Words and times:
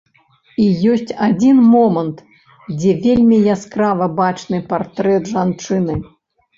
І 0.63 0.69
ёсць 0.93 1.13
адзін 1.25 1.57
момант, 1.75 2.25
дзе 2.79 2.97
вельмі 3.05 3.41
яскрава 3.57 4.11
бачны 4.25 4.67
партрэт 4.75 5.33
жанчыны. 5.39 6.05